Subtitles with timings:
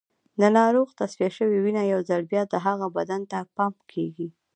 [0.41, 4.27] د ناروغ تصفیه شوې وینه یو ځل بیا د هغه بدن ته پمپ کېږي.